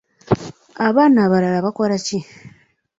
[0.87, 2.17] Abaana abalala bakolaki?